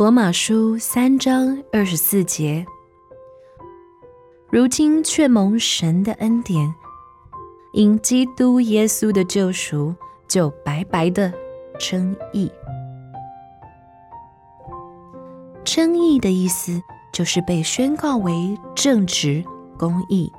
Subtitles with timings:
[0.00, 2.64] 罗马书三章二十四节，
[4.48, 6.74] 如今却蒙神的恩典，
[7.74, 9.94] 因基督耶稣的救赎，
[10.26, 11.30] 就白白的
[11.78, 12.50] 称义。
[15.66, 16.80] 称义的意思
[17.12, 19.44] 就是被宣告为正直、
[19.78, 20.32] 公义。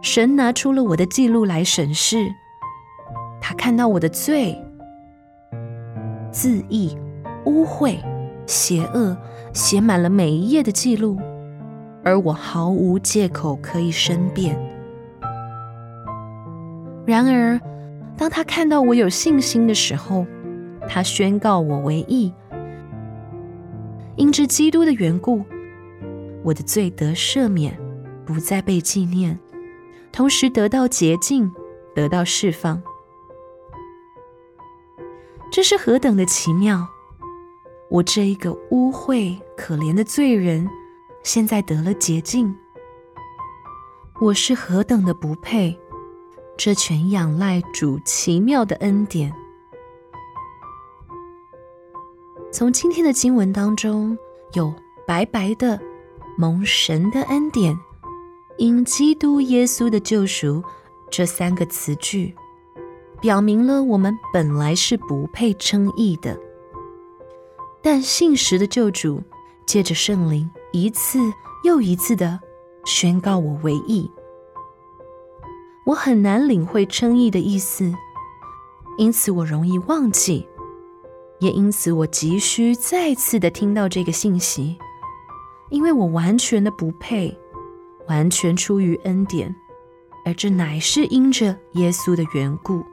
[0.00, 2.32] 神拿出了我的记录来审视，
[3.40, 4.56] 他看到我的罪、
[6.30, 6.96] 自义。
[7.46, 7.98] 污秽、
[8.46, 9.16] 邪恶，
[9.52, 11.18] 写满了每一页的记录，
[12.04, 14.58] 而我毫无借口可以申辩。
[17.06, 17.60] 然而，
[18.16, 20.26] 当他看到我有信心的时候，
[20.88, 22.32] 他宣告我为义。
[24.16, 25.42] 因着基督的缘故，
[26.42, 27.76] 我的罪得赦免，
[28.26, 29.38] 不再被纪念，
[30.12, 31.50] 同时得到洁净，
[31.94, 32.82] 得到释放。
[35.50, 36.86] 这是何等的奇妙！
[37.90, 40.70] 我这一个污秽可怜的罪人，
[41.24, 42.56] 现在得了洁净。
[44.20, 45.76] 我是何等的不配，
[46.56, 49.34] 这全仰赖主奇妙的恩典。
[52.52, 54.16] 从今天的经文当中，
[54.52, 54.72] 有
[55.04, 55.80] 白白的
[56.38, 57.76] 蒙神的恩典，
[58.56, 60.62] 因基督耶稣的救赎
[61.10, 62.36] 这三个词句，
[63.20, 66.38] 表明了我们本来是不配称义的。
[67.82, 69.22] 但信实的救主
[69.64, 71.18] 借着圣灵一次
[71.64, 72.38] 又一次的
[72.84, 74.10] 宣告我为义，
[75.86, 77.92] 我很难领会称义的意思，
[78.98, 80.46] 因此我容易忘记，
[81.38, 84.78] 也因此我急需再次的听到这个信息，
[85.70, 87.34] 因为我完全的不配，
[88.08, 89.54] 完全出于恩典，
[90.24, 92.84] 而这乃是因着耶稣的缘故。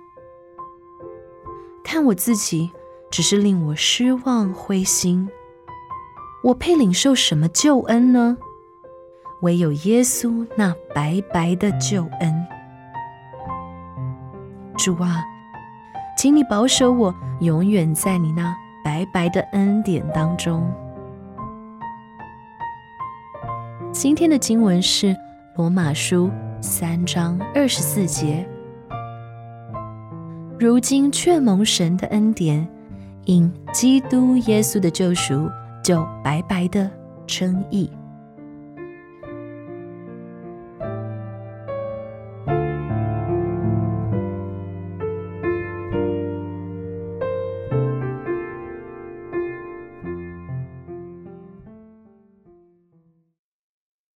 [1.83, 2.71] 看我自己。
[3.09, 5.29] 只是令我失望灰心。
[6.43, 8.37] 我配领受什么救恩呢？
[9.41, 12.47] 唯有耶稣那白白的救恩。
[14.77, 15.23] 主啊，
[16.17, 20.67] 请你保守我，永远在你那白白的恩典当中。
[23.91, 25.15] 今天的经文是
[25.55, 26.29] 罗马书
[26.61, 28.47] 三章二十四节。
[30.59, 32.67] 如今却蒙神的恩典。
[33.27, 35.49] 因基督耶稣的救赎，
[35.83, 36.89] 就白白的
[37.27, 37.89] 称义。